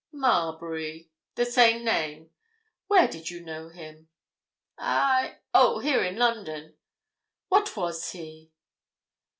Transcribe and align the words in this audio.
"Marbury—the 0.11 1.45
same 1.45 1.85
name. 1.85 2.31
Where 2.87 3.07
did 3.07 3.29
you 3.29 3.45
know 3.45 3.69
him?" 3.69 4.09
"I—oh, 4.79 5.77
here 5.77 6.03
in 6.03 6.15
London." 6.15 6.75
"What 7.49 7.77
was 7.77 8.11
he?" 8.11 8.51